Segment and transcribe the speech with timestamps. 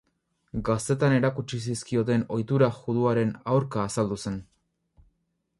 [0.69, 4.45] Gaztetan erakutsi zizkioten ohitura juduaren aurka azaldu zen.